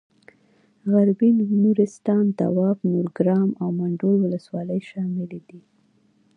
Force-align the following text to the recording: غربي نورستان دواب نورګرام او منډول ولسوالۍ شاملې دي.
غربي 0.91 1.29
نورستان 1.63 2.25
دواب 2.39 2.77
نورګرام 2.91 3.49
او 3.61 3.69
منډول 3.77 4.17
ولسوالۍ 4.21 4.81
شاملې 4.89 5.39
دي. 5.47 5.59